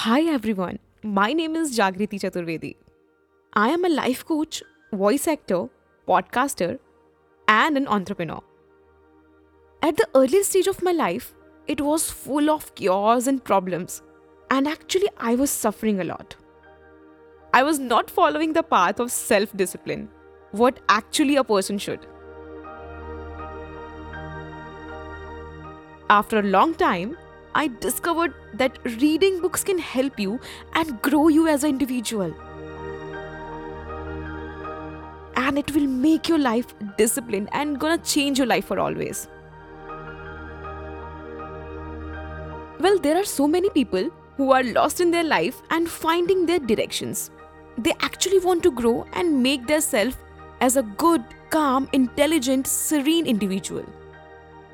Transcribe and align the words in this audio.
Hi 0.00 0.22
everyone, 0.32 0.78
my 1.02 1.34
name 1.34 1.56
is 1.56 1.76
Jagriti 1.78 2.18
Chaturvedi. 2.20 2.74
I 3.52 3.68
am 3.68 3.84
a 3.84 3.88
life 3.90 4.24
coach, 4.24 4.62
voice 4.94 5.28
actor, 5.28 5.68
podcaster, 6.08 6.78
and 7.48 7.76
an 7.76 7.86
entrepreneur. 7.86 8.40
At 9.82 9.98
the 9.98 10.08
earliest 10.14 10.48
stage 10.48 10.68
of 10.68 10.82
my 10.82 10.92
life, 10.92 11.34
it 11.66 11.82
was 11.82 12.10
full 12.10 12.48
of 12.48 12.74
chaos 12.76 13.26
and 13.26 13.44
problems, 13.44 14.00
and 14.50 14.66
actually, 14.66 15.10
I 15.18 15.34
was 15.34 15.50
suffering 15.50 16.00
a 16.00 16.04
lot. 16.04 16.34
I 17.52 17.62
was 17.62 17.78
not 17.78 18.08
following 18.08 18.54
the 18.54 18.62
path 18.62 19.00
of 19.00 19.12
self 19.12 19.54
discipline, 19.54 20.08
what 20.52 20.80
actually 20.88 21.36
a 21.36 21.44
person 21.44 21.76
should. 21.76 22.06
After 26.08 26.38
a 26.38 26.52
long 26.58 26.74
time, 26.74 27.18
I 27.54 27.68
discovered 27.68 28.34
that 28.54 28.78
reading 29.00 29.40
books 29.40 29.64
can 29.64 29.78
help 29.78 30.20
you 30.20 30.38
and 30.74 31.00
grow 31.02 31.28
you 31.28 31.48
as 31.48 31.64
an 31.64 31.70
individual. 31.70 32.32
And 35.36 35.58
it 35.58 35.74
will 35.74 35.86
make 35.86 36.28
your 36.28 36.38
life 36.38 36.74
disciplined 36.96 37.48
and 37.52 37.80
gonna 37.80 37.98
change 37.98 38.38
your 38.38 38.46
life 38.46 38.66
for 38.66 38.78
always. 38.78 39.26
Well, 42.78 42.98
there 42.98 43.16
are 43.16 43.24
so 43.24 43.48
many 43.48 43.68
people 43.70 44.10
who 44.36 44.52
are 44.52 44.62
lost 44.62 45.00
in 45.00 45.10
their 45.10 45.24
life 45.24 45.60
and 45.70 45.88
finding 45.88 46.46
their 46.46 46.60
directions. 46.60 47.30
They 47.76 47.92
actually 48.00 48.38
want 48.38 48.62
to 48.62 48.70
grow 48.70 49.06
and 49.12 49.42
make 49.42 49.66
their 49.66 49.80
self 49.80 50.16
as 50.60 50.76
a 50.76 50.82
good, 50.82 51.24
calm, 51.50 51.88
intelligent, 51.92 52.66
serene 52.66 53.26
individual. 53.26 53.84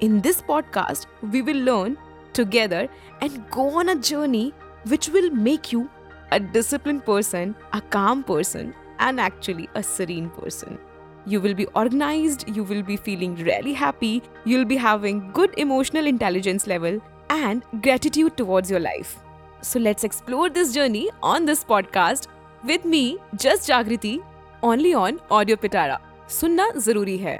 In 0.00 0.20
this 0.20 0.40
podcast, 0.40 1.06
we 1.30 1.42
will 1.42 1.58
learn 1.58 1.98
together 2.33 2.87
and 3.21 3.49
go 3.49 3.79
on 3.79 3.89
a 3.89 3.95
journey 3.95 4.53
which 4.85 5.09
will 5.09 5.29
make 5.31 5.71
you 5.71 5.89
a 6.31 6.39
disciplined 6.39 7.05
person, 7.05 7.55
a 7.73 7.81
calm 7.81 8.23
person, 8.23 8.73
and 8.99 9.19
actually 9.19 9.69
a 9.75 9.83
serene 9.83 10.29
person. 10.29 10.77
You 11.25 11.41
will 11.41 11.53
be 11.53 11.65
organized, 11.67 12.47
you 12.47 12.63
will 12.63 12.83
be 12.83 12.97
feeling 12.97 13.35
really 13.35 13.73
happy, 13.73 14.23
you'll 14.45 14.65
be 14.65 14.77
having 14.77 15.31
good 15.33 15.53
emotional 15.57 16.07
intelligence 16.07 16.67
level 16.67 17.01
and 17.29 17.63
gratitude 17.81 18.37
towards 18.37 18.71
your 18.71 18.79
life. 18.79 19.17
So 19.61 19.79
let's 19.79 20.03
explore 20.03 20.49
this 20.49 20.73
journey 20.73 21.09
on 21.21 21.45
this 21.45 21.63
podcast 21.63 22.27
with 22.63 22.85
me, 22.85 23.17
Just 23.35 23.69
Jagriti, 23.69 24.23
only 24.63 24.93
on 24.93 25.19
Audio 25.31 25.55
Pitara. 25.55 25.97
सुनना 26.29 26.69
जरूरी 26.77 27.17
है 27.17 27.39